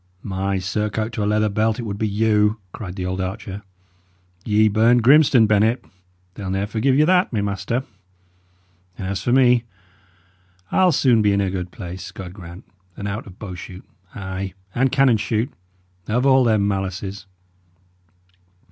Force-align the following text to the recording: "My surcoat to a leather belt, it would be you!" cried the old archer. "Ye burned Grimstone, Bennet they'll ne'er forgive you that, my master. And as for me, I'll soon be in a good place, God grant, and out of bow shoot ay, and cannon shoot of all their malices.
"My 0.23 0.57
surcoat 0.57 1.13
to 1.13 1.23
a 1.23 1.27
leather 1.29 1.47
belt, 1.47 1.77
it 1.77 1.83
would 1.83 1.99
be 1.99 2.07
you!" 2.07 2.57
cried 2.73 2.95
the 2.95 3.05
old 3.05 3.21
archer. 3.21 3.61
"Ye 4.43 4.67
burned 4.67 5.03
Grimstone, 5.03 5.45
Bennet 5.45 5.85
they'll 6.33 6.49
ne'er 6.49 6.65
forgive 6.65 6.95
you 6.97 7.05
that, 7.05 7.31
my 7.31 7.39
master. 7.41 7.83
And 8.97 9.05
as 9.07 9.21
for 9.21 9.31
me, 9.31 9.63
I'll 10.71 10.91
soon 10.91 11.21
be 11.21 11.33
in 11.33 11.39
a 11.41 11.51
good 11.51 11.69
place, 11.69 12.09
God 12.11 12.33
grant, 12.33 12.63
and 12.97 13.07
out 13.07 13.27
of 13.27 13.37
bow 13.37 13.53
shoot 13.53 13.85
ay, 14.15 14.55
and 14.73 14.91
cannon 14.91 15.17
shoot 15.17 15.53
of 16.07 16.25
all 16.25 16.43
their 16.45 16.57
malices. 16.57 17.27